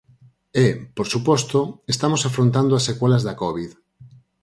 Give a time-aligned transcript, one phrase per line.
[0.65, 1.59] E, por suposto,
[1.93, 3.71] estamos afrontando as secuelas da covid.